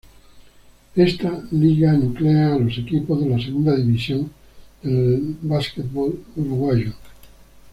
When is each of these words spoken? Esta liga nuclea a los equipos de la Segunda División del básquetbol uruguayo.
Esta 0.95 1.43
liga 1.51 1.93
nuclea 1.93 2.55
a 2.55 2.57
los 2.57 2.75
equipos 2.75 3.21
de 3.23 3.29
la 3.29 3.37
Segunda 3.39 3.75
División 3.77 4.31
del 4.81 5.35
básquetbol 5.43 6.19
uruguayo. 6.35 6.93